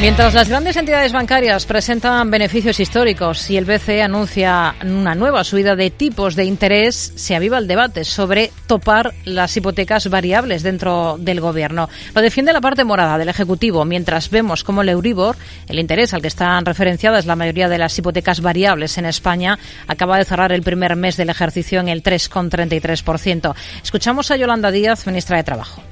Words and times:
Mientras 0.00 0.32
las 0.32 0.48
grandes 0.48 0.78
entidades 0.78 1.12
bancarias 1.12 1.66
presentan 1.66 2.30
beneficios 2.30 2.80
históricos 2.80 3.50
y 3.50 3.58
el 3.58 3.66
BCE 3.66 4.00
anuncia 4.00 4.74
una 4.82 5.14
nueva 5.14 5.44
subida 5.44 5.76
de 5.76 5.90
tipos 5.90 6.36
de 6.36 6.46
interés, 6.46 7.12
se 7.16 7.36
aviva 7.36 7.58
el 7.58 7.68
debate 7.68 8.06
sobre 8.06 8.50
topar 8.66 9.12
las 9.26 9.54
hipotecas 9.58 10.08
variables 10.08 10.62
dentro 10.62 11.18
del 11.18 11.42
gobierno. 11.42 11.90
Lo 12.14 12.22
defiende 12.22 12.54
la 12.54 12.62
parte 12.62 12.82
morada 12.82 13.18
del 13.18 13.28
Ejecutivo, 13.28 13.84
mientras 13.84 14.30
vemos 14.30 14.64
como 14.64 14.80
el 14.80 14.88
Euribor, 14.88 15.36
el 15.68 15.78
interés 15.78 16.14
al 16.14 16.22
que 16.22 16.28
están 16.28 16.64
referenciadas 16.64 17.26
la 17.26 17.36
mayoría 17.36 17.68
de 17.68 17.76
las 17.76 17.98
hipotecas 17.98 18.40
variables 18.40 18.96
en 18.96 19.04
España, 19.04 19.58
acaba 19.86 20.16
de 20.16 20.24
cerrar 20.24 20.50
el 20.50 20.62
primer 20.62 20.96
mes 20.96 21.18
del 21.18 21.28
ejercicio 21.28 21.78
en 21.78 21.90
el 21.90 22.02
3,33%. 22.02 23.54
Escuchamos 23.82 24.30
a 24.30 24.36
Yolanda 24.36 24.70
Díaz, 24.70 25.06
ministra 25.06 25.36
de 25.36 25.44
Trabajo 25.44 25.82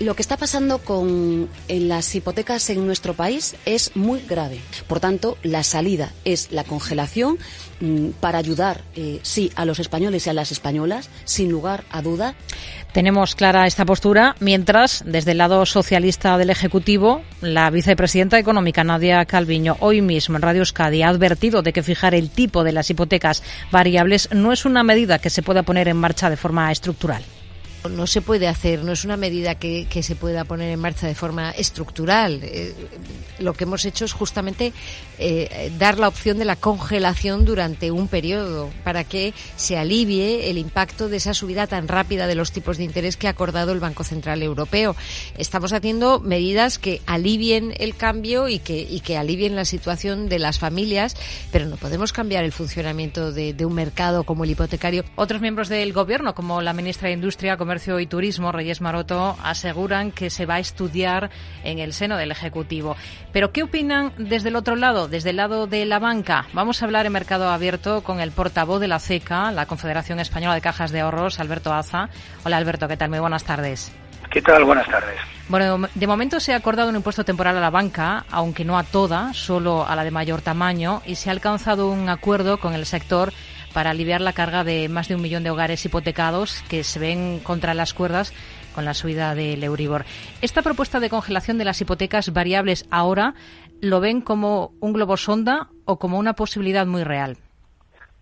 lo 0.00 0.14
que 0.14 0.22
está 0.22 0.36
pasando 0.36 0.78
con 0.78 1.48
en 1.66 1.88
las 1.88 2.14
hipotecas 2.14 2.70
en 2.70 2.86
nuestro 2.86 3.14
país 3.14 3.56
es 3.64 3.96
muy 3.96 4.20
grave. 4.20 4.60
Por 4.86 5.00
tanto, 5.00 5.36
la 5.42 5.62
salida 5.62 6.12
es 6.24 6.52
la 6.52 6.64
congelación 6.64 7.38
mm, 7.80 8.10
para 8.20 8.38
ayudar, 8.38 8.82
eh, 8.94 9.18
sí, 9.22 9.50
a 9.56 9.64
los 9.64 9.80
españoles 9.80 10.26
y 10.26 10.30
a 10.30 10.34
las 10.34 10.52
españolas, 10.52 11.10
sin 11.24 11.50
lugar 11.50 11.84
a 11.90 12.02
duda. 12.02 12.34
Tenemos 12.92 13.34
clara 13.34 13.66
esta 13.66 13.84
postura, 13.84 14.34
mientras, 14.40 15.02
desde 15.04 15.32
el 15.32 15.38
lado 15.38 15.66
socialista 15.66 16.38
del 16.38 16.50
Ejecutivo, 16.50 17.22
la 17.40 17.68
vicepresidenta 17.70 18.38
económica 18.38 18.84
Nadia 18.84 19.24
Calviño, 19.24 19.76
hoy 19.80 20.00
mismo 20.00 20.36
en 20.36 20.42
Radio 20.42 20.60
Euskadi, 20.60 21.02
ha 21.02 21.08
advertido 21.08 21.62
de 21.62 21.72
que 21.72 21.82
fijar 21.82 22.14
el 22.14 22.30
tipo 22.30 22.64
de 22.64 22.72
las 22.72 22.88
hipotecas 22.88 23.42
variables 23.70 24.28
no 24.32 24.52
es 24.52 24.64
una 24.64 24.84
medida 24.84 25.18
que 25.18 25.30
se 25.30 25.42
pueda 25.42 25.64
poner 25.64 25.88
en 25.88 25.96
marcha 25.96 26.30
de 26.30 26.36
forma 26.36 26.72
estructural 26.72 27.22
no 27.88 28.06
se 28.06 28.22
puede 28.22 28.48
hacer, 28.48 28.84
no 28.84 28.92
es 28.92 29.04
una 29.04 29.16
medida 29.16 29.54
que, 29.54 29.86
se 29.98 30.14
pueda 30.14 30.44
poner 30.44 30.70
en 30.70 30.80
marcha 30.80 31.06
de 31.06 31.14
forma 31.14 31.50
estructural. 31.50 32.40
Eh, 32.42 32.74
lo 33.40 33.52
que 33.52 33.64
hemos 33.64 33.84
hecho 33.84 34.04
es 34.04 34.12
justamente 34.12 34.72
eh, 35.18 35.72
dar 35.78 35.98
la 35.98 36.08
opción 36.08 36.38
de 36.38 36.44
la 36.44 36.56
congelación 36.56 37.44
durante 37.44 37.90
un 37.90 38.08
periodo 38.08 38.70
para 38.84 39.04
que 39.04 39.34
se 39.56 39.76
alivie 39.76 40.50
el 40.50 40.58
impacto 40.58 41.08
de 41.08 41.16
esa 41.16 41.34
subida 41.34 41.66
tan 41.66 41.88
rápida 41.88 42.26
de 42.26 42.34
los 42.34 42.52
tipos 42.52 42.78
de 42.78 42.84
interés 42.84 43.16
que 43.16 43.26
ha 43.26 43.30
acordado 43.30 43.72
el 43.72 43.80
Banco 43.80 44.04
Central 44.04 44.42
Europeo. 44.42 44.94
Estamos 45.36 45.72
haciendo 45.72 46.20
medidas 46.20 46.78
que 46.78 47.02
alivien 47.06 47.74
el 47.78 47.96
cambio 47.96 48.48
y 48.48 48.58
que, 48.58 48.80
y 48.80 49.00
que 49.00 49.16
alivien 49.16 49.56
la 49.56 49.64
situación 49.64 50.28
de 50.28 50.38
las 50.38 50.58
familias, 50.58 51.16
pero 51.50 51.66
no 51.66 51.76
podemos 51.76 52.12
cambiar 52.12 52.44
el 52.44 52.52
funcionamiento 52.52 53.32
de, 53.32 53.52
de 53.52 53.64
un 53.64 53.74
mercado 53.74 54.24
como 54.24 54.44
el 54.44 54.50
hipotecario. 54.50 55.04
Otros 55.16 55.40
miembros 55.40 55.68
del 55.68 55.92
Gobierno, 55.92 56.34
como 56.34 56.62
la 56.62 56.72
ministra 56.72 57.08
de 57.08 57.14
Industria, 57.14 57.56
Comercio 57.56 57.77
y 57.86 58.06
Turismo, 58.06 58.50
Reyes 58.50 58.80
Maroto, 58.80 59.36
aseguran 59.42 60.10
que 60.10 60.30
se 60.30 60.46
va 60.46 60.54
a 60.54 60.58
estudiar 60.58 61.30
en 61.62 61.78
el 61.78 61.92
seno 61.92 62.16
del 62.16 62.32
Ejecutivo. 62.32 62.96
Pero, 63.32 63.52
¿qué 63.52 63.62
opinan 63.62 64.12
desde 64.18 64.48
el 64.48 64.56
otro 64.56 64.74
lado, 64.74 65.06
desde 65.06 65.30
el 65.30 65.36
lado 65.36 65.66
de 65.66 65.86
la 65.86 65.98
banca? 65.98 66.46
Vamos 66.52 66.82
a 66.82 66.86
hablar 66.86 67.06
en 67.06 67.12
Mercado 67.12 67.48
Abierto 67.48 68.02
con 68.02 68.20
el 68.20 68.32
portavoz 68.32 68.80
de 68.80 68.88
la 68.88 68.98
CECA, 68.98 69.52
la 69.52 69.66
Confederación 69.66 70.18
Española 70.18 70.54
de 70.54 70.60
Cajas 70.60 70.90
de 70.90 71.00
Ahorros, 71.00 71.38
Alberto 71.38 71.72
Aza. 71.72 72.08
Hola, 72.44 72.56
Alberto, 72.56 72.88
¿qué 72.88 72.96
tal? 72.96 73.10
Muy 73.10 73.20
buenas 73.20 73.44
tardes. 73.44 73.92
¿Qué 74.30 74.42
tal? 74.42 74.64
Buenas 74.64 74.86
tardes. 74.88 75.16
Bueno, 75.48 75.88
de 75.94 76.06
momento 76.06 76.40
se 76.40 76.52
ha 76.52 76.56
acordado 76.56 76.90
un 76.90 76.96
impuesto 76.96 77.24
temporal 77.24 77.56
a 77.56 77.60
la 77.60 77.70
banca, 77.70 78.26
aunque 78.30 78.66
no 78.66 78.76
a 78.76 78.82
toda, 78.82 79.32
solo 79.32 79.86
a 79.88 79.96
la 79.96 80.04
de 80.04 80.10
mayor 80.10 80.42
tamaño, 80.42 81.00
y 81.06 81.14
se 81.14 81.30
ha 81.30 81.32
alcanzado 81.32 81.90
un 81.90 82.10
acuerdo 82.10 82.58
con 82.58 82.74
el 82.74 82.84
sector 82.84 83.32
para 83.78 83.90
aliviar 83.90 84.20
la 84.20 84.32
carga 84.32 84.64
de 84.64 84.88
más 84.88 85.06
de 85.06 85.14
un 85.14 85.22
millón 85.22 85.44
de 85.44 85.50
hogares 85.50 85.84
hipotecados 85.84 86.64
que 86.68 86.82
se 86.82 86.98
ven 86.98 87.38
contra 87.38 87.74
las 87.74 87.94
cuerdas 87.94 88.34
con 88.74 88.84
la 88.84 88.92
subida 88.92 89.36
del 89.36 89.62
Euribor. 89.62 90.02
Esta 90.42 90.62
propuesta 90.62 90.98
de 90.98 91.08
congelación 91.08 91.58
de 91.58 91.64
las 91.64 91.80
hipotecas 91.80 92.32
variables 92.32 92.88
ahora 92.90 93.34
lo 93.80 94.00
ven 94.00 94.20
como 94.20 94.72
un 94.80 94.94
globo 94.94 95.16
sonda 95.16 95.68
o 95.84 95.96
como 95.96 96.18
una 96.18 96.32
posibilidad 96.32 96.86
muy 96.86 97.04
real. 97.04 97.36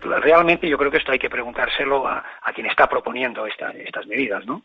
Realmente 0.00 0.68
yo 0.68 0.76
creo 0.76 0.90
que 0.90 0.98
esto 0.98 1.12
hay 1.12 1.18
que 1.18 1.30
preguntárselo 1.30 2.06
a, 2.06 2.22
quien 2.54 2.66
está 2.66 2.86
proponiendo 2.86 3.46
estas 3.46 4.06
medidas, 4.06 4.44
¿no? 4.44 4.62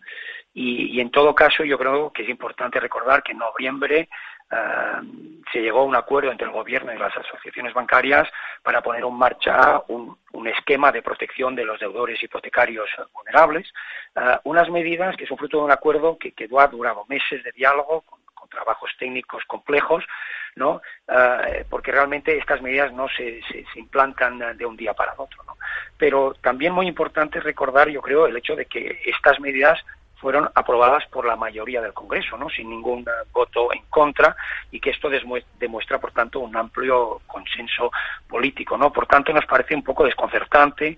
Y, 0.54 0.98
y, 0.98 1.00
en 1.00 1.10
todo 1.10 1.34
caso 1.34 1.64
yo 1.64 1.78
creo 1.78 2.12
que 2.12 2.24
es 2.24 2.30
importante 2.30 2.82
recordar 2.82 3.24
que 3.24 3.32
en 3.32 3.38
noviembre 3.38 4.10
se 5.52 5.62
llegó 5.62 5.80
a 5.80 5.86
un 5.86 5.96
acuerdo 5.96 6.32
entre 6.32 6.48
el 6.48 6.54
gobierno 6.54 6.94
y 6.94 6.98
las 6.98 7.16
asociaciones 7.16 7.74
bancarias 7.74 8.28
para 8.64 8.82
poner 8.82 9.04
en 9.04 9.14
marcha 9.14 9.82
un, 9.88 10.18
esquema 10.48 10.92
de 10.92 11.04
protección 11.04 11.56
de 11.56 11.64
los 11.64 11.80
deudores 11.80 12.22
hipotecarios 12.22 12.90
vulnerables, 13.14 13.72
eh, 14.16 14.38
unas 14.44 14.70
medidas 14.70 15.16
que 15.16 15.28
son 15.28 15.38
fruto 15.38 15.60
de 15.60 15.64
un 15.64 15.72
acuerdo 15.72 16.18
que, 16.18 16.34
ha 16.58 16.68
durado 16.68 17.06
meses 17.08 17.44
de 17.44 17.52
diálogo 17.52 18.02
con, 18.02 18.20
trabajos 18.50 18.90
técnicos 19.00 19.46
complejos, 19.46 20.04
¿no? 20.58 20.82
Eh, 21.08 21.64
porque 21.70 21.94
realmente 21.94 22.38
estas 22.38 22.62
medidas 22.62 22.92
no 22.92 23.08
se, 23.08 23.40
se, 23.44 23.80
implantan 23.80 24.58
de 24.58 24.66
un 24.66 24.76
día 24.76 24.94
para 24.94 25.14
otro. 25.16 25.42
Pero 25.98 26.34
también 26.42 26.74
muy 26.74 26.86
importante 26.86 27.40
recordar, 27.40 27.88
yo 27.88 28.02
creo, 28.02 28.26
el 28.28 28.36
hecho 28.36 28.58
de 28.58 28.66
que 28.66 29.00
estas 29.06 29.40
medidas 29.40 29.80
fueron 30.22 30.48
aprobadas 30.54 31.04
por 31.08 31.26
la 31.26 31.36
mayoría 31.36 31.82
del 31.82 31.94
Congreso, 31.94 32.38
¿no? 32.38 32.50
sin 32.50 32.70
ningún 32.70 33.04
voto 33.34 33.74
en 33.74 33.82
contra, 33.90 34.36
y 34.70 34.80
que 34.80 34.92
esto 34.92 35.10
demuestra, 35.10 36.00
por 36.00 36.12
tanto, 36.12 36.40
un 36.40 36.56
amplio 36.56 37.22
consenso 37.26 37.92
político. 38.30 38.78
¿no? 38.78 38.94
Por 38.94 39.08
tanto, 39.08 39.34
nos 39.34 39.46
parece 39.46 39.76
un 39.76 39.84
poco 39.84 40.06
desconcertante 40.06 40.98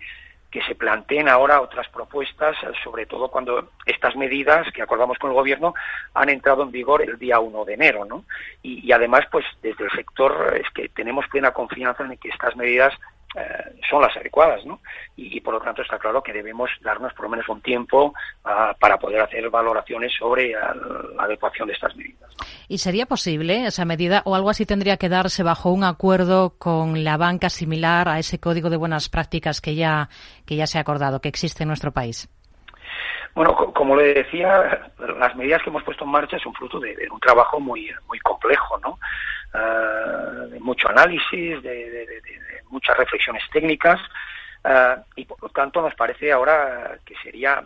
que 0.52 0.62
se 0.62 0.76
planteen 0.76 1.28
ahora 1.30 1.62
otras 1.62 1.90
propuestas, 1.90 2.56
sobre 2.84 3.08
todo 3.08 3.30
cuando 3.30 3.72
estas 3.88 4.16
medidas 4.16 4.72
que 4.72 4.84
acordamos 4.84 5.18
con 5.18 5.32
el 5.32 5.36
Gobierno 5.36 5.74
han 6.14 6.30
entrado 6.30 6.62
en 6.62 6.70
vigor 6.70 7.02
el 7.02 7.18
día 7.18 7.40
1 7.40 7.66
de 7.66 7.74
enero. 7.74 8.06
¿no? 8.06 8.26
Y, 8.62 8.86
y 8.88 8.92
además, 8.92 9.22
pues 9.32 9.46
desde 9.64 9.86
el 9.86 9.92
sector 9.92 10.56
es 10.56 10.70
que 10.76 10.90
tenemos 10.90 11.26
plena 11.30 11.52
confianza 11.52 12.04
en 12.04 12.18
que 12.18 12.30
estas 12.30 12.56
medidas 12.56 12.94
eh, 13.36 13.82
son 13.90 14.02
las 14.02 14.16
adecuadas, 14.16 14.66
¿no? 14.66 14.80
Y, 15.16 15.40
por 15.42 15.56
lo 15.56 15.62
tanto 15.62 15.82
está 15.82 15.98
claro 15.98 16.22
que 16.22 16.34
debemos 16.34 16.70
darnos 16.82 17.14
por 17.14 17.26
lo 17.26 17.30
menos 17.30 17.50
un 17.50 17.62
tiempo 17.62 18.14
ah, 18.46 18.76
para 18.80 18.98
poder 18.98 19.22
hacer 19.22 19.50
valoraciones 19.50 20.12
sobre 20.18 20.56
ah, 20.56 20.74
la 21.16 21.24
adecuación 21.24 21.68
de 21.68 21.74
estas 21.74 21.96
medidas. 21.96 22.30
¿Y 22.68 22.78
sería 22.78 23.06
posible 23.06 23.66
esa 23.66 23.86
medida 23.86 24.22
o 24.26 24.36
algo 24.36 24.50
así 24.50 24.66
tendría 24.66 24.98
que 24.98 25.10
darse 25.10 25.44
bajo 25.44 25.72
un 25.72 25.84
acuerdo 25.84 26.56
con 26.58 27.04
la 27.04 27.18
banca 27.18 27.50
similar 27.50 28.08
a 28.08 28.20
ese 28.20 28.40
código 28.40 28.70
de 28.70 28.78
buenas 28.78 29.10
prácticas 29.10 29.62
que 29.62 29.76
ya, 29.76 30.10
que 30.46 30.56
ya 30.56 30.68
se 30.68 30.78
ha 30.78 30.82
acordado, 30.82 31.20
que 31.20 31.30
existe 31.30 31.64
en 31.64 31.70
nuestro 31.70 31.92
país? 31.92 32.30
Bueno, 33.36 33.56
como 33.56 33.96
le 33.96 34.14
decía, 34.14 34.92
las 35.18 35.36
medidas 35.36 35.64
que 35.64 35.70
hemos 35.70 35.84
puesto 35.84 36.04
en 36.06 36.12
marcha 36.12 36.38
son 36.38 36.54
fruto 36.54 36.80
de, 36.80 36.96
un 37.10 37.20
trabajo 37.20 37.60
muy, 37.60 37.90
muy 38.08 38.20
complejo, 38.20 38.78
¿no? 38.80 39.00
Ah, 39.54 40.46
de 40.50 40.60
mucho 40.60 40.90
análisis, 40.90 41.62
de, 41.62 42.22
muchas 42.70 42.98
reflexiones 42.98 43.44
técnicas 43.52 44.00
eh, 44.64 44.96
y 45.16 45.26
por 45.26 45.42
lo 45.44 45.50
tanto 45.50 45.80
nos 45.80 45.94
parece 45.94 46.32
ahora 46.32 46.98
que 47.06 47.14
sería 47.22 47.64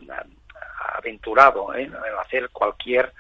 aventurado 0.98 1.74
¿eh? 1.74 1.90
hacer 2.20 2.50
cualquier 2.50 3.14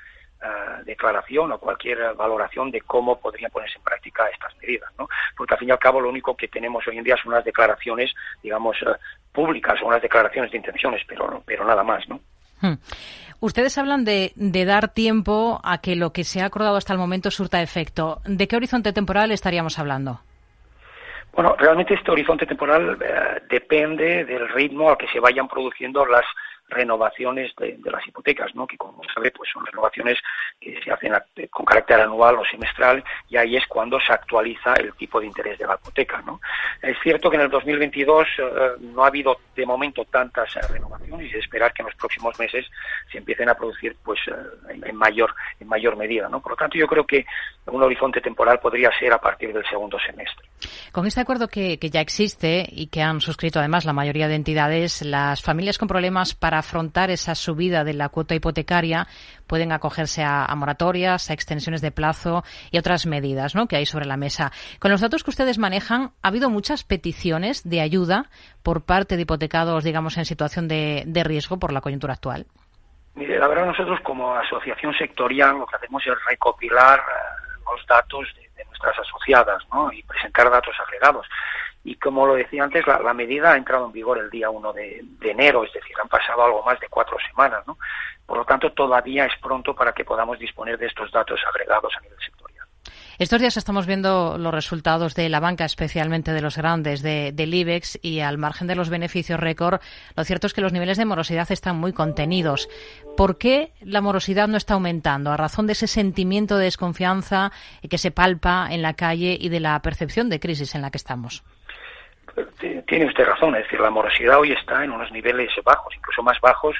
eh, 0.43 0.83
declaración 0.83 1.53
o 1.53 1.59
cualquier 1.59 2.13
valoración 2.15 2.69
de 2.71 2.81
cómo 2.81 3.17
podrían 3.19 3.51
ponerse 3.51 3.77
en 3.77 3.83
práctica 3.83 4.27
estas 4.27 4.53
medidas, 4.57 4.91
¿no? 4.97 5.07
Porque 5.37 5.53
al 5.53 5.59
fin 5.59 5.69
y 5.69 5.71
al 5.71 5.79
cabo 5.79 6.01
lo 6.01 6.09
único 6.09 6.35
que 6.35 6.49
tenemos 6.49 6.85
hoy 6.87 6.97
en 6.97 7.05
día 7.05 7.15
son 7.15 7.31
unas 7.31 7.45
declaraciones, 7.45 8.13
digamos, 8.43 8.77
públicas 9.31 9.81
o 9.81 9.87
unas 9.87 10.01
declaraciones 10.01 10.51
de 10.51 10.57
intenciones, 10.57 11.03
pero 11.07 11.41
pero 11.45 11.63
nada 11.63 11.83
más, 11.83 12.07
¿no? 12.09 12.19
Hmm. 12.61 12.73
Ustedes 13.39 13.77
hablan 13.77 14.03
de, 14.03 14.31
de, 14.35 14.65
dar 14.65 14.93
tiempo 14.93 15.61
a 15.63 15.77
que 15.79 15.95
lo 15.95 16.11
que 16.11 16.23
se 16.23 16.41
ha 16.41 16.45
acordado 16.45 16.75
hasta 16.75 16.93
el 16.93 16.99
momento 16.99 17.29
surta 17.29 17.61
efecto. 17.61 18.19
¿De 18.25 18.47
qué 18.47 18.55
horizonte 18.55 18.93
temporal 18.93 19.31
estaríamos 19.31 19.77
hablando? 19.77 20.21
Bueno, 21.33 21.55
realmente 21.55 21.93
este 21.93 22.09
horizonte 22.09 22.47
temporal 22.47 22.97
eh, 22.99 23.43
depende 23.47 24.25
del 24.25 24.49
ritmo 24.49 24.89
al 24.89 24.97
que 24.97 25.07
se 25.07 25.19
vayan 25.19 25.47
produciendo 25.47 26.03
las 26.03 26.25
renovaciones 26.69 27.53
de, 27.55 27.77
las 27.85 28.05
hipotecas, 28.07 28.53
¿no? 28.53 28.67
que 28.67 28.77
como 28.77 29.01
sabe 29.13 29.31
pues 29.31 29.49
son 29.51 29.65
renovaciones 29.65 30.17
que 30.59 30.79
se 30.81 30.91
hacen 30.91 31.13
con 31.49 31.65
carácter 31.65 32.01
anual 32.01 32.37
o 32.37 32.45
semestral 32.45 33.03
y 33.29 33.37
ahí 33.37 33.55
es 33.55 33.65
cuando 33.67 33.99
se 33.99 34.11
actualiza 34.11 34.73
el 34.73 34.93
tipo 34.93 35.19
de 35.19 35.27
interés 35.27 35.57
de 35.57 35.65
la 35.65 35.75
hipoteca. 35.75 36.21
¿no? 36.21 36.41
Es 36.81 36.97
cierto 37.01 37.29
que 37.29 37.37
en 37.37 37.43
el 37.43 37.49
2022 37.49 38.27
eh, 38.37 38.51
no 38.81 39.03
ha 39.03 39.07
habido 39.07 39.37
de 39.55 39.65
momento 39.65 40.03
tantas 40.05 40.55
eh, 40.55 40.61
renovaciones 40.69 41.31
y 41.31 41.37
es 41.37 41.43
esperar 41.43 41.73
que 41.73 41.83
en 41.83 41.87
los 41.87 41.95
próximos 41.95 42.37
meses 42.37 42.65
se 43.11 43.17
empiecen 43.19 43.49
a 43.49 43.55
producir 43.55 43.95
pues 44.03 44.19
eh, 44.27 44.79
en, 44.85 44.95
mayor 44.95 45.33
en 45.59 45.67
mayor 45.67 45.95
medida. 45.95 46.27
¿no? 46.27 46.41
Por 46.41 46.51
lo 46.51 46.57
tanto, 46.57 46.77
yo 46.77 46.87
creo 46.87 47.05
que 47.05 47.25
un 47.67 47.81
horizonte 47.81 48.19
temporal 48.19 48.59
podría 48.59 48.91
ser 48.99 49.13
a 49.13 49.19
partir 49.19 49.53
del 49.53 49.65
segundo 49.65 49.97
semestre. 49.99 50.47
Con 50.91 51.05
este 51.05 51.21
acuerdo 51.21 51.47
que, 51.47 51.79
que 51.79 51.89
ya 51.89 52.01
existe 52.01 52.65
y 52.69 52.87
que 52.87 53.01
han 53.01 53.21
suscrito 53.21 53.59
además 53.59 53.85
la 53.85 53.93
mayoría 53.93 54.27
de 54.27 54.35
entidades, 54.35 55.01
las 55.01 55.41
familias 55.41 55.77
con 55.77 55.87
problemas 55.87 56.33
para 56.33 56.56
afrontar 56.59 57.09
esa 57.09 57.35
subida 57.35 57.83
de 57.83 57.93
la 57.93 58.09
cuota 58.09 58.35
hipotecaria 58.35 59.07
pueden 59.47 59.71
acogerse 59.71 60.23
a, 60.23 60.53
moratorias, 60.55 61.29
a 61.29 61.33
extensiones 61.33 61.81
de 61.81 61.91
plazo 61.91 62.43
y 62.71 62.77
otras 62.77 63.05
medidas 63.05 63.55
¿no? 63.55 63.67
que 63.67 63.77
hay 63.77 63.85
sobre 63.85 64.05
la 64.05 64.17
mesa. 64.17 64.51
Con 64.79 64.91
los 64.91 65.01
datos 65.01 65.23
que 65.23 65.29
ustedes 65.29 65.57
manejan, 65.57 66.11
¿ha 66.21 66.27
habido 66.27 66.49
muchas 66.49 66.83
peticiones 66.83 67.67
de 67.67 67.81
ayuda 67.81 68.25
por 68.63 68.85
parte 68.85 69.15
de 69.15 69.23
hipotecados, 69.23 69.83
digamos, 69.83 70.17
en 70.17 70.25
situación 70.25 70.67
de, 70.67 71.23
riesgo 71.25 71.57
por 71.59 71.73
la 71.73 71.81
coyuntura 71.81 72.13
actual? 72.13 72.45
Mire, 73.15 73.39
la 73.39 73.47
verdad 73.47 73.65
nosotros 73.65 73.99
como 74.01 74.35
asociación 74.35 74.93
sectorial 74.93 75.57
lo 75.57 75.65
que 75.65 75.75
hacemos 75.75 76.05
es 76.05 76.13
recopilar 76.29 76.99
eh, 76.99 77.61
los 77.65 77.85
datos 77.87 78.27
de, 78.35 78.47
nuestras 78.65 78.99
asociadas 78.99 79.63
y 79.91 80.03
presentar 80.03 80.49
datos 80.51 80.75
agregados. 80.85 81.25
Y 81.87 81.95
como 81.95 82.27
lo 82.27 82.35
decía 82.35 82.65
antes, 82.65 82.85
la, 82.85 83.13
medida 83.13 83.53
ha 83.53 83.55
entrado 83.55 83.85
en 83.85 83.93
vigor 83.93 84.17
el 84.17 84.29
día 84.29 84.49
1 84.49 84.73
de, 84.73 85.05
enero, 85.21 85.63
es 85.63 85.71
decir, 85.71 85.95
han 86.03 86.09
pasado 86.09 86.43
algo 86.43 86.61
más 86.61 86.77
de 86.81 86.89
cuatro 86.89 87.15
semanas. 87.29 87.65
¿no? 87.65 87.77
Por 88.25 88.39
lo 88.39 88.43
tanto, 88.43 88.73
todavía 88.73 89.25
es 89.25 89.31
pronto 89.41 89.73
para 89.73 89.93
que 89.93 90.03
podamos 90.03 90.37
disponer 90.37 90.77
de 90.77 90.87
estos 90.87 91.09
datos 91.13 91.39
agregados 91.47 91.93
a 91.97 92.01
nivel 92.01 92.17
sectorial. 92.19 92.67
Estos 93.19 93.39
días 93.39 93.55
estamos 93.55 93.87
viendo 93.87 94.37
los 94.37 94.53
resultados 94.53 95.15
de 95.15 95.29
la 95.29 95.39
banca, 95.39 95.63
especialmente 95.63 96.33
de 96.33 96.41
los 96.41 96.57
grandes, 96.57 97.01
de, 97.01 97.31
del 97.31 97.53
IBEX, 97.53 97.99
y 98.01 98.19
al 98.19 98.37
margen 98.37 98.67
de 98.67 98.75
los 98.75 98.89
beneficios 98.89 99.39
récord, 99.39 99.79
lo 100.17 100.25
cierto 100.25 100.47
es 100.47 100.53
que 100.53 100.59
los 100.59 100.73
niveles 100.73 100.97
de 100.97 101.05
morosidad 101.05 101.49
están 101.53 101.77
muy 101.77 101.93
contenidos. 101.93 102.67
¿Por 103.15 103.37
qué 103.37 103.71
la 103.79 104.01
morosidad 104.01 104.49
no 104.49 104.57
está 104.57 104.73
aumentando? 104.73 105.31
A 105.31 105.37
razón 105.37 105.67
de 105.67 105.73
ese 105.73 105.87
sentimiento 105.87 106.57
de 106.57 106.65
desconfianza 106.65 107.53
que 107.89 107.97
se 107.97 108.11
palpa 108.11 108.67
en 108.71 108.81
la 108.81 108.93
calle 108.93 109.37
y 109.39 109.47
de 109.47 109.61
la 109.61 109.81
percepción 109.81 110.27
de 110.27 110.41
crisis 110.41 110.75
en 110.75 110.81
la 110.81 110.91
que 110.91 110.97
estamos. 110.97 111.45
Tiene 112.59 113.05
usted 113.05 113.25
razón, 113.25 113.55
es 113.55 113.63
decir, 113.63 113.79
la 113.79 113.89
morosidad 113.89 114.39
hoy 114.39 114.51
está 114.51 114.83
en 114.83 114.91
unos 114.91 115.11
niveles 115.11 115.51
bajos, 115.63 115.95
incluso 115.95 116.21
más 116.21 116.39
bajos 116.39 116.75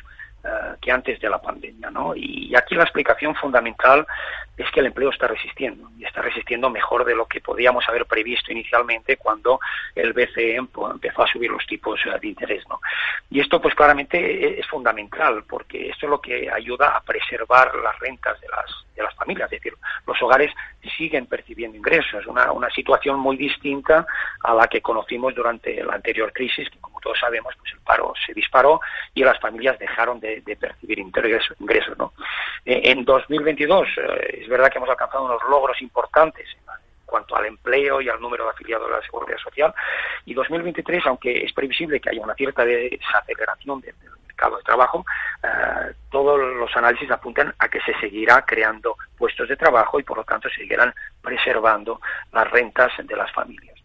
que 0.80 0.92
antes 0.92 1.20
de 1.20 1.30
la 1.30 1.42
pandemia, 1.42 1.90
¿no? 1.90 2.16
Y 2.16 2.54
aquí 2.56 2.76
la 2.76 2.84
explicación 2.84 3.36
fundamental 3.36 4.06
es 4.58 4.70
que 4.72 4.80
el 4.80 4.88
empleo 4.88 5.10
está 5.10 5.28
resistiendo 5.28 5.90
y 5.98 6.06
está 6.06 6.22
resistiendo 6.22 6.70
mejor 6.70 7.06
de 7.06 7.16
lo 7.16 7.28
que 7.28 7.42
podíamos 7.42 7.88
haber 7.88 8.06
previsto 8.06 8.52
inicialmente 8.52 9.18
cuando 9.18 9.60
el 9.96 10.14
BCE 10.14 10.56
empezó 10.56 11.24
a 11.24 11.28
subir 11.28 11.52
los 11.52 11.66
tipos 11.68 12.00
eh, 12.06 12.18
de 12.20 12.28
interés, 12.28 12.64
¿no? 12.68 12.80
Y 13.30 13.40
esto, 13.40 13.62
pues 13.62 13.76
claramente 13.76 14.60
es 14.60 14.68
fundamental 14.68 15.44
porque 15.48 15.90
esto 15.90 16.08
es 16.08 16.10
lo 16.10 16.22
que 16.22 16.50
ayuda 16.50 16.96
a 16.96 17.02
preservar 17.02 17.76
las 17.76 18.00
rentas 18.00 18.40
de 18.42 18.48
las 18.48 18.88
de 18.98 19.04
las 19.04 19.14
familias, 19.16 19.46
es 19.54 19.62
decir, 19.62 19.74
los 20.06 20.22
hogares 20.22 20.52
siguen 20.98 21.28
percibiendo 21.28 21.78
ingresos, 21.78 22.26
una, 22.26 22.52
una 22.52 22.70
situación 22.72 23.20
muy 23.20 23.38
distinta 23.38 24.06
a 24.44 24.54
la 24.54 24.68
que 24.68 24.82
conocimos 24.82 25.36
durante 25.36 25.84
la 25.84 25.94
anterior 25.94 26.34
crisis, 26.34 26.68
que 26.70 26.80
como 26.80 26.97
todos 27.02 27.20
sabemos, 27.20 27.54
pues 27.60 27.74
el 27.74 27.80
paro 27.80 28.14
se 28.26 28.34
disparó 28.34 28.80
y 29.14 29.24
las 29.24 29.40
familias 29.40 29.78
dejaron 29.80 30.20
de, 30.20 30.42
percibir 30.60 31.00
ingresos, 31.00 31.56
ingresos 31.60 31.98
¿no? 31.98 32.14
Eh, 32.66 32.82
en 32.86 33.06
2022 33.06 33.88
eh, 33.98 34.40
es 34.42 34.50
verdad 34.50 34.70
que 34.70 34.78
hemos 34.78 34.90
alcanzado 34.90 35.26
unos 35.26 35.42
logros 35.50 35.82
importantes 35.82 36.48
en 36.54 37.06
cuanto 37.06 37.36
al 37.36 37.46
empleo 37.46 38.02
y 38.02 38.10
al 38.10 38.20
número 38.20 38.44
de 38.46 38.52
afiliados 38.52 38.92
a 38.92 38.98
la 38.98 39.02
Seguridad 39.02 39.38
Social. 39.38 39.74
Y 40.26 40.34
2023, 40.34 41.06
aunque 41.06 41.46
es 41.46 41.54
previsible 41.54 42.00
que 42.00 42.10
haya 42.10 42.22
una 42.22 42.36
cierta 42.36 42.66
desaceleración 42.66 43.82
del, 43.82 43.96
mercado 44.28 44.58
de 44.58 44.64
trabajo, 44.64 45.06
eh, 45.44 45.94
todos 46.12 46.40
los 46.40 46.76
análisis 46.76 47.10
apuntan 47.10 47.54
a 47.58 47.70
que 47.70 47.80
se 47.82 47.98
seguirá 48.00 48.44
creando 48.46 48.98
puestos 49.18 49.48
de 49.48 49.56
trabajo 49.56 50.00
y, 50.00 50.04
por 50.04 50.18
lo 50.18 50.24
tanto, 50.24 50.50
se 50.50 50.58
seguirán 50.58 50.94
preservando 51.22 52.00
las 52.32 52.50
rentas 52.52 52.92
de 53.04 53.16
las 53.16 53.32
familias 53.32 53.77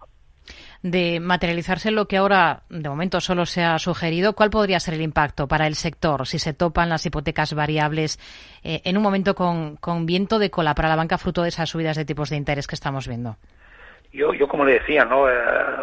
de 0.83 1.21
materializarse 1.21 1.91
lo 1.91 2.09
que 2.09 2.17
ahora 2.17 2.63
de 2.69 2.89
momento 2.89 3.21
solo 3.21 3.47
se 3.47 3.63
ha 3.63 3.79
sugerido, 3.79 4.35
¿cuál 4.35 4.51
podría 4.51 4.81
ser 4.81 4.95
el 4.95 5.03
impacto 5.03 5.47
para 5.47 5.67
el 5.67 5.77
sector 5.77 6.27
si 6.27 6.39
se 6.39 6.55
topan 6.55 6.89
las 6.89 7.07
hipotecas 7.07 7.55
variables 7.55 8.19
eh, 8.65 8.83
en 8.85 8.97
un 8.97 9.03
momento 9.03 9.35
con, 9.35 9.77
con, 9.77 10.07
viento 10.07 10.39
de 10.39 10.51
cola 10.51 10.75
para 10.75 10.89
la 10.89 10.97
banca 10.97 11.19
fruto 11.19 11.43
de 11.43 11.51
esas 11.51 11.71
subidas 11.71 11.97
de 11.97 12.05
tipos 12.05 12.31
de 12.31 12.37
interés 12.37 12.67
que 12.67 12.75
estamos 12.75 13.07
viendo? 13.07 13.37
Yo, 14.13 14.35
yo 14.35 14.49
como 14.49 14.65
le 14.65 14.75
decía, 14.75 15.05
¿no? 15.05 15.29
Eh, 15.29 15.35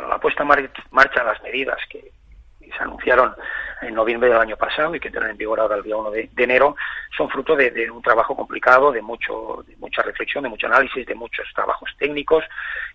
la 0.09 0.19
puesta 0.19 0.43
en 0.43 0.69
marcha 0.91 1.21
de 1.21 1.25
las 1.25 1.41
medidas 1.41 1.77
que 1.89 2.11
se 2.59 2.83
anunciaron 2.83 3.33
en 3.81 3.93
noviembre 3.93 4.29
del 4.29 4.37
año 4.37 4.57
pasado 4.57 4.95
y 4.95 4.99
que 4.99 5.07
entran 5.07 5.29
en 5.29 5.37
vigor 5.37 5.59
ahora 5.59 5.75
el 5.75 5.83
día 5.83 5.97
1 5.97 6.11
de, 6.11 6.29
enero, 6.37 6.75
son 7.15 7.29
fruto 7.29 7.55
de, 7.55 7.89
un 7.91 8.01
trabajo 8.01 8.35
complicado, 8.35 8.91
de, 8.91 9.01
mucho, 9.01 9.63
de 9.67 9.75
mucha 9.77 10.01
reflexión, 10.01 10.43
de 10.43 10.49
mucho 10.49 10.67
análisis, 10.67 11.05
de 11.05 11.15
muchos 11.15 11.47
trabajos 11.53 11.89
técnicos 11.97 12.43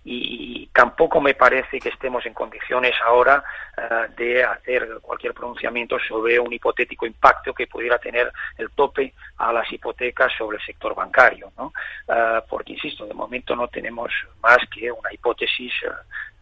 y, 0.05 0.69
tampoco 0.75 1.21
me 1.21 1.35
parece 1.35 1.79
que 1.79 1.89
estemos 1.89 2.27
en 2.27 2.35
condiciones 2.35 2.95
ahora 3.05 3.45
eh, 3.77 4.09
de 4.17 4.43
hacer 4.43 4.99
cualquier 5.01 5.33
pronunciamiento 5.33 5.99
sobre 6.01 6.39
un 6.39 6.53
hipotético 6.53 7.07
impacto 7.07 7.55
que 7.55 7.69
pudiera 7.69 7.99
tener 7.99 8.33
el 8.59 8.71
tope 8.71 9.15
a 9.39 9.53
las 9.53 9.71
hipotecas 9.73 10.33
sobre 10.37 10.57
el 10.57 10.65
sector 10.65 10.95
bancario, 10.95 11.53
¿no? 11.57 11.73
Eh, 12.09 12.41
porque, 12.49 12.73
insisto, 12.73 13.07
de 13.07 13.15
momento 13.15 13.55
no 13.55 13.69
tenemos 13.69 14.13
más 14.43 14.59
que 14.69 14.91
una 14.91 15.13
hipótesis 15.13 15.73
eh, 15.85 15.91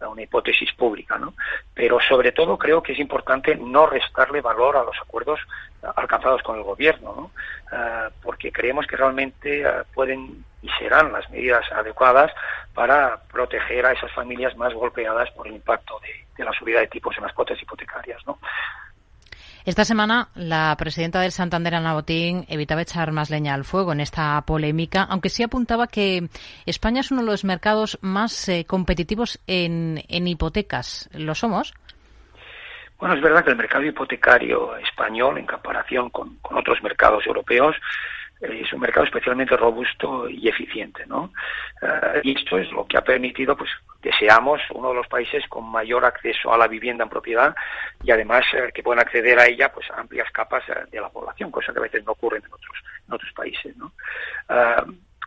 una 0.09 0.23
hipótesis 0.23 0.73
pública, 0.73 1.19
¿no? 1.19 1.35
Pero 1.75 2.01
sobre 2.01 2.33
todo 2.33 2.59
creo 2.59 2.83
que 2.83 2.93
es 2.93 2.99
importante 2.99 3.55
no 3.57 3.87
restarle 3.87 4.41
valor 4.41 4.77
a 4.77 4.85
los 4.85 4.97
acuerdos 5.01 5.41
alcanzados 5.97 6.43
con 6.43 6.57
el 6.57 6.63
gobierno, 6.63 7.15
¿no? 7.17 7.31
Eh, 7.77 8.11
porque 8.23 8.53
creemos 8.53 8.87
que 8.87 8.97
realmente 8.97 9.63
eh, 9.63 9.83
pueden 9.95 10.45
y 10.63 10.69
serán 10.79 11.13
las 11.13 11.29
medidas 11.31 11.65
adecuadas 11.73 12.33
para 12.73 13.21
proteger 13.33 13.85
a 13.85 13.93
esas 13.93 14.13
familias 14.13 14.57
más 14.57 14.73
golpeadas 14.73 15.31
por 15.33 15.49
el 15.49 15.55
impacto 15.55 15.99
de, 16.01 16.25
de 16.37 16.45
la 16.45 16.53
subida 16.53 16.81
de 16.81 16.87
tipos 16.87 17.17
en 17.17 17.25
las 17.25 17.33
cuotas 17.33 17.61
hipotecarias, 17.61 18.25
¿no? 18.27 18.39
Esta 19.65 19.85
semana 19.85 20.29
la 20.35 20.75
presidenta 20.77 21.21
del 21.21 21.31
Santander, 21.31 21.77
Ana 21.77 21.95
Botín, 21.95 22.45
evitaba 22.49 22.83
echar 22.83 23.13
más 23.13 23.31
leña 23.31 23.55
al 23.55 23.65
fuego 23.65 23.93
en 23.93 24.01
esta 24.01 24.41
polémica, 24.43 25.07
aunque 25.09 25.29
sí 25.29 25.45
apuntaba 25.45 25.87
que 25.87 26.29
España 26.67 27.01
es 27.01 27.13
uno 27.13 27.21
de 27.21 27.29
los 27.29 27.45
mercados 27.45 27.97
más 28.03 28.49
eh, 28.49 28.65
competitivos 28.67 29.41
en, 29.47 30.03
hipotecas. 30.09 31.09
¿Lo 31.13 31.37
somos? 31.37 31.75
Bueno, 32.99 33.15
es 33.15 33.23
verdad 33.23 33.45
que 33.45 33.51
el 33.51 33.57
mercado 33.57 33.85
hipotecario 33.85 34.77
español, 34.79 35.39
en 35.39 35.47
comparación 35.47 36.11
con 36.11 36.39
otros 36.43 36.83
mercados 36.83 37.25
europeos, 37.25 37.77
es 38.43 38.73
un 38.73 38.81
mercado 38.81 39.07
especialmente 39.07 39.57
robusto 39.57 40.29
y 40.29 40.49
eficiente, 40.49 41.07
¿no? 41.07 41.33
Eh, 41.81 42.21
y 42.25 42.37
esto 42.37 42.59
es 42.59 42.71
lo 42.73 42.85
que 42.87 42.99
ha 42.99 43.03
permitido, 43.03 43.57
pues, 43.57 43.71
que 44.03 44.13
seamos 44.13 44.61
uno 44.71 44.89
de 44.89 44.97
los 44.97 45.07
países 45.07 45.47
con 45.49 45.65
mayor 45.71 46.05
acceso 46.05 46.53
a 46.53 46.59
la 46.59 46.67
vivienda 46.67 47.05
en 47.05 47.11
propiedad 47.11 47.55
y 48.03 48.11
además 48.11 48.45
eh, 48.53 48.71
que 48.75 48.83
puedan 48.83 49.01
acceder 49.01 49.39
a 49.39 49.47
ella, 49.47 49.73
pues, 49.73 49.89
amplias 49.93 50.31
capas 50.33 50.65
eh, 50.69 50.75
de 50.91 51.01
la 51.01 51.09
población, 51.09 51.53
cosa 51.53 51.73
que 51.73 51.79
a 51.79 51.83
veces 51.83 52.05
no 52.05 52.13
ocurre 52.13 52.39
en 52.39 52.47
otros, 52.47 52.77
en 53.07 53.15
otros 53.15 53.33
países, 53.33 53.77
¿no? 53.77 53.93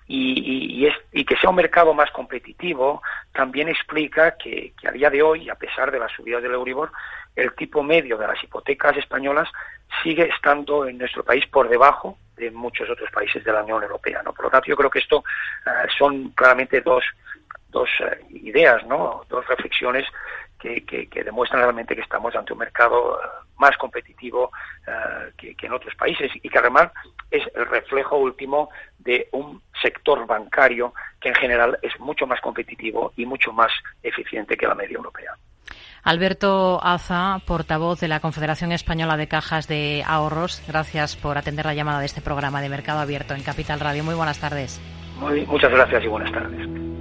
y, 0.08 0.86
que 1.26 1.38
sea 1.38 1.50
un 1.50 1.56
mercado 1.56 1.92
más 1.96 2.12
competitivo 2.12 3.02
también 3.34 3.68
explica 3.68 4.38
que 4.38 4.74
a 4.88 4.92
día 4.92 5.10
de 5.10 5.24
hoy, 5.24 5.50
a 5.50 5.56
pesar 5.56 5.90
de 5.90 5.98
la 5.98 6.08
subida 6.10 6.40
del 6.40 6.54
Euribor, 6.54 6.92
el 7.36 7.56
tipo 7.56 7.82
medio 7.82 8.16
de 8.18 8.28
las 8.28 8.44
hipotecas 8.44 8.96
españolas 8.98 9.50
sigue 10.04 10.30
estando 10.30 10.86
en 10.86 11.00
nuestro 11.00 11.24
país 11.24 11.48
por 11.48 11.68
debajo 11.68 12.20
de 12.36 12.52
muchos 12.52 12.90
otros 12.90 13.10
países 13.12 13.44
de 13.44 13.52
la 13.52 13.64
Unión 13.64 13.84
Europea. 13.84 14.22
Por 14.24 14.46
lo 14.46 14.50
tanto, 14.50 14.68
yo 14.68 14.76
creo 14.76 14.90
que 14.90 15.00
esto 15.00 15.24
eh, 15.66 15.88
son 15.98 16.30
claramente 16.30 16.82
dos, 16.82 17.04
dos 17.70 17.90
eh, 18.00 18.26
ideas, 18.32 18.84
dos 18.88 19.48
reflexiones 19.48 20.08
que, 20.60 20.84
que, 20.86 21.24
demuestran 21.24 21.62
realmente 21.62 21.96
que 21.96 22.02
estamos 22.02 22.36
ante 22.36 22.54
un 22.54 22.60
mercado 22.60 23.20
eh, 23.20 23.28
más 23.58 23.78
competitivo 23.78 24.52
que, 25.38 25.56
en 25.62 25.74
otros 25.74 25.96
países 25.96 26.32
y 26.42 26.50
que 26.50 26.58
además 26.58 26.92
es 27.30 27.44
el 27.56 27.66
reflejo 27.68 28.18
último 28.18 28.70
de 29.00 29.30
un 29.32 29.62
sector 29.82 30.26
bancario 30.26 30.94
que 31.22 31.30
en 31.30 31.36
general 31.36 31.78
es 31.82 31.98
mucho 32.00 32.28
más 32.28 32.42
competitivo 32.42 33.14
y 33.16 33.26
mucho 33.26 33.54
más 33.54 33.72
eficiente 34.04 34.58
que 34.58 34.68
la 34.68 34.76
media 34.76 34.98
europea. 34.98 35.36
Alberto 36.06 36.80
Aza, 36.84 37.40
portavoz 37.48 38.00
de 38.00 38.08
la 38.08 38.20
Confederación 38.20 38.72
Española 38.72 39.18
de 39.18 39.28
Cajas 39.28 39.68
de 39.68 40.04
Ahorros, 40.06 40.62
gracias 40.68 41.16
por 41.16 41.40
atender 41.40 41.66
la 41.66 41.74
llamada 41.74 42.00
de 42.00 42.06
este 42.06 42.22
programa 42.22 42.62
de 42.62 42.70
Mercado 42.70 43.00
Abierto 43.00 43.34
en 43.34 43.42
Capital 43.42 43.80
Radio. 43.80 44.04
Muy 44.04 44.14
buenas 44.14 44.40
tardes. 44.40 44.80
muchas 45.48 45.72
gracias 45.72 46.04
y 46.04 46.08
buenas 46.08 46.32
tardes. 46.32 46.95